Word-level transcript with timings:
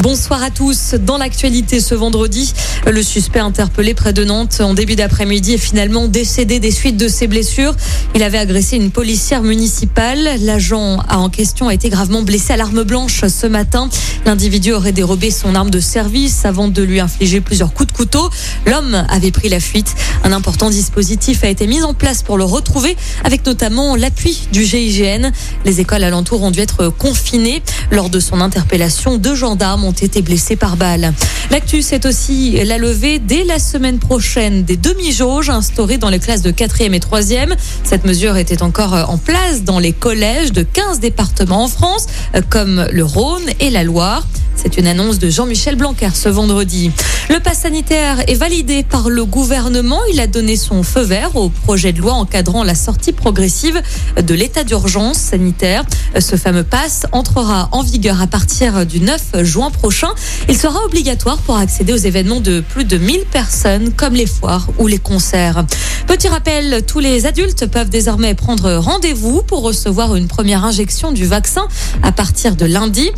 Bonsoir 0.00 0.44
à 0.44 0.50
tous. 0.50 0.94
Dans 0.94 1.18
l'actualité 1.18 1.80
ce 1.80 1.92
vendredi, 1.92 2.52
le 2.86 3.02
suspect 3.02 3.40
interpellé 3.40 3.94
près 3.94 4.12
de 4.12 4.24
Nantes 4.24 4.60
en 4.60 4.72
début 4.72 4.94
d'après-midi 4.94 5.54
est 5.54 5.58
finalement 5.58 6.06
décédé 6.06 6.60
des 6.60 6.70
suites 6.70 6.96
de 6.96 7.08
ses 7.08 7.26
blessures. 7.26 7.74
Il 8.14 8.22
avait 8.22 8.38
agressé 8.38 8.76
une 8.76 8.92
policière 8.92 9.42
municipale. 9.42 10.38
L'agent 10.40 11.02
en 11.10 11.28
question 11.30 11.66
a 11.66 11.74
été 11.74 11.88
gravement 11.88 12.22
blessé 12.22 12.52
à 12.52 12.56
l'arme 12.56 12.84
blanche 12.84 13.24
ce 13.26 13.48
matin. 13.48 13.88
L'individu 14.24 14.72
aurait 14.72 14.92
dérobé 14.92 15.32
son 15.32 15.56
arme 15.56 15.70
de 15.70 15.80
service 15.80 16.44
avant 16.44 16.68
de 16.68 16.82
lui 16.82 17.00
infliger 17.00 17.40
plusieurs 17.40 17.74
coups 17.74 17.88
de 17.88 17.96
couteau. 17.96 18.30
L'homme 18.66 19.04
avait 19.08 19.32
pris 19.32 19.48
la 19.48 19.58
fuite. 19.58 19.96
Un 20.22 20.32
important 20.32 20.70
dispositif 20.70 21.42
a 21.42 21.48
été 21.48 21.66
mis 21.66 21.82
en 21.82 21.92
place 21.92 22.22
pour 22.22 22.38
le 22.38 22.44
retrouver, 22.44 22.96
avec 23.24 23.44
notamment 23.46 23.96
l'appui 23.96 24.46
du 24.52 24.64
GIGN. 24.64 25.32
Les 25.64 25.80
écoles 25.80 26.04
alentours 26.04 26.42
ont 26.42 26.52
dû 26.52 26.60
être 26.60 26.88
confinées. 26.88 27.62
Lors 27.90 28.10
de 28.10 28.20
son 28.20 28.40
interpellation, 28.40 29.16
deux 29.16 29.34
gendarmes 29.34 29.87
été 29.92 30.22
blessés 30.22 30.56
par 30.56 30.76
balle. 30.76 31.12
L'actu, 31.50 31.82
c'est 31.82 32.06
aussi 32.06 32.62
la 32.64 32.78
levée 32.78 33.18
dès 33.18 33.44
la 33.44 33.58
semaine 33.58 33.98
prochaine 33.98 34.64
des 34.64 34.76
demi-jauges 34.76 35.50
instaurées 35.50 35.98
dans 35.98 36.10
les 36.10 36.18
classes 36.18 36.42
de 36.42 36.50
4e 36.50 36.92
et 36.92 36.98
3e. 36.98 37.54
Cette 37.84 38.04
mesure 38.04 38.36
était 38.36 38.62
encore 38.62 38.94
en 39.08 39.18
place 39.18 39.62
dans 39.62 39.78
les 39.78 39.92
collèges 39.92 40.52
de 40.52 40.62
15 40.62 41.00
départements 41.00 41.64
en 41.64 41.68
France, 41.68 42.06
comme 42.50 42.86
le 42.92 43.04
Rhône 43.04 43.46
et 43.60 43.70
la 43.70 43.84
Loire. 43.84 44.26
C'est 44.60 44.76
une 44.76 44.88
annonce 44.88 45.20
de 45.20 45.30
Jean-Michel 45.30 45.76
Blanquer 45.76 46.08
ce 46.14 46.28
vendredi. 46.28 46.90
Le 47.30 47.38
pass 47.38 47.60
sanitaire 47.60 48.28
est 48.28 48.34
validé 48.34 48.82
par 48.82 49.08
le 49.08 49.24
gouvernement. 49.24 50.00
Il 50.12 50.18
a 50.18 50.26
donné 50.26 50.56
son 50.56 50.82
feu 50.82 51.02
vert 51.02 51.36
au 51.36 51.48
projet 51.48 51.92
de 51.92 52.00
loi 52.00 52.14
encadrant 52.14 52.64
la 52.64 52.74
sortie 52.74 53.12
progressive 53.12 53.80
de 54.20 54.34
l'état 54.34 54.64
d'urgence 54.64 55.16
sanitaire. 55.16 55.84
Ce 56.18 56.34
fameux 56.34 56.64
pass 56.64 57.06
entrera 57.12 57.68
en 57.70 57.84
vigueur 57.84 58.20
à 58.20 58.26
partir 58.26 58.84
du 58.84 59.00
9 59.00 59.44
juin 59.44 59.70
prochain. 59.70 60.08
Il 60.48 60.58
sera 60.58 60.84
obligatoire 60.84 61.38
pour 61.38 61.56
accéder 61.56 61.92
aux 61.92 61.96
événements 61.96 62.40
de 62.40 62.58
plus 62.60 62.84
de 62.84 62.98
1000 62.98 63.26
personnes 63.30 63.92
comme 63.92 64.14
les 64.14 64.26
foires 64.26 64.66
ou 64.78 64.88
les 64.88 64.98
concerts. 64.98 65.64
Petit 66.08 66.28
rappel, 66.28 66.82
tous 66.84 66.98
les 66.98 67.26
adultes 67.26 67.66
peuvent 67.66 67.90
désormais 67.90 68.34
prendre 68.34 68.72
rendez-vous 68.74 69.42
pour 69.42 69.62
recevoir 69.62 70.16
une 70.16 70.26
première 70.26 70.64
injection 70.64 71.12
du 71.12 71.26
vaccin 71.26 71.68
à 72.02 72.10
partir 72.10 72.56
de 72.56 72.66
lundi. 72.66 73.10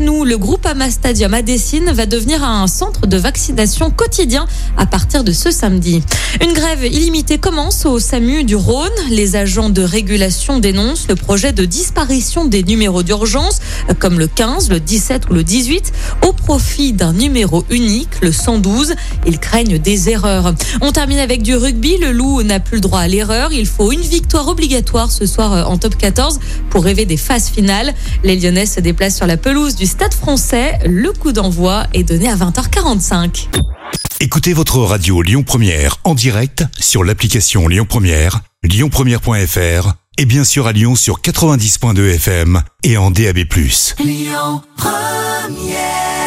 Nous, 0.00 0.24
le 0.24 0.38
groupe 0.38 0.66
Ama 0.66 0.90
Stadium 0.90 1.34
à 1.34 1.42
Dessine 1.42 1.92
va 1.92 2.06
devenir 2.06 2.42
un 2.42 2.66
centre 2.66 3.06
de 3.06 3.16
vaccination 3.16 3.90
quotidien 3.90 4.46
à 4.76 4.86
partir 4.86 5.24
de 5.24 5.32
ce 5.32 5.50
samedi. 5.50 6.02
Une 6.42 6.52
grève 6.52 6.84
illimitée 6.84 7.38
commence 7.38 7.86
au 7.86 7.98
SAMU 7.98 8.44
du 8.44 8.56
Rhône. 8.56 8.90
Les 9.10 9.36
agents 9.36 9.70
de 9.70 9.82
régulation 9.82 10.58
dénoncent 10.58 11.06
le 11.08 11.16
projet 11.16 11.52
de 11.52 11.64
disparition 11.64 12.44
des 12.44 12.62
numéros 12.62 13.02
d'urgence 13.02 13.60
comme 13.98 14.18
le 14.18 14.26
15, 14.26 14.70
le 14.70 14.80
17 14.80 15.30
ou 15.30 15.34
le 15.34 15.44
18 15.44 15.92
au 16.26 16.32
profit 16.32 16.92
d'un 16.92 17.12
numéro 17.12 17.64
unique, 17.70 18.20
le 18.22 18.32
112. 18.32 18.94
Ils 19.26 19.38
craignent 19.38 19.78
des 19.78 20.08
erreurs. 20.08 20.54
On 20.80 20.92
termine 20.92 21.18
avec 21.18 21.42
du 21.42 21.54
rugby. 21.54 21.98
Le 21.98 22.10
Loup 22.10 22.42
n'a 22.42 22.58
plus 22.58 22.76
le 22.76 22.80
droit 22.80 23.00
à 23.00 23.08
l'erreur. 23.08 23.52
Il 23.52 23.66
faut 23.66 23.92
une 23.92 24.00
victoire 24.00 24.48
obligatoire 24.48 25.12
ce 25.12 25.26
soir 25.26 25.70
en 25.70 25.76
top 25.76 25.96
14 25.96 26.40
pour 26.70 26.84
rêver 26.84 27.04
des 27.04 27.16
phases 27.16 27.48
finales. 27.48 27.94
Les 28.24 28.36
Lyonnais 28.36 28.66
se 28.66 28.80
déplacent 28.80 29.16
sur 29.16 29.26
la 29.26 29.36
pelouse 29.36 29.76
du 29.84 29.90
Stade 29.90 30.14
français. 30.14 30.78
Le 30.86 31.12
coup 31.12 31.32
d'envoi 31.32 31.86
est 31.92 32.04
donné 32.04 32.30
à 32.30 32.36
20h45. 32.36 33.48
Écoutez 34.18 34.54
votre 34.54 34.78
radio 34.78 35.20
Lyon 35.20 35.42
Première 35.42 35.98
en 36.04 36.14
direct 36.14 36.64
sur 36.80 37.04
l'application 37.04 37.68
Lyon 37.68 37.84
Première, 37.86 38.40
lyonpremière.fr 38.62 39.92
et 40.16 40.24
bien 40.24 40.44
sûr 40.44 40.66
à 40.66 40.72
Lyon 40.72 40.96
sur 40.96 41.20
90.2 41.20 42.14
FM 42.14 42.62
et 42.82 42.96
en 42.96 43.10
DAB+. 43.10 43.40
Lyon 44.02 44.62
Première 44.78 46.23